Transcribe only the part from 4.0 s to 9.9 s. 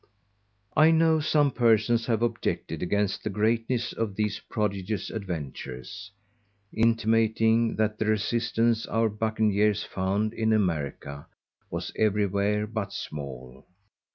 these prodigious Adventures, intimating that the resistance our_ Bucaniers